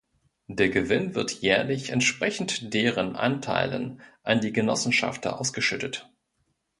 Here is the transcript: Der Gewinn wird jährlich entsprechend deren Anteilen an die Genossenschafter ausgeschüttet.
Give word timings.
Der 0.47 0.69
Gewinn 0.69 1.13
wird 1.13 1.31
jährlich 1.43 1.91
entsprechend 1.91 2.73
deren 2.73 3.15
Anteilen 3.15 4.01
an 4.23 4.41
die 4.41 4.51
Genossenschafter 4.51 5.39
ausgeschüttet. 5.39 6.09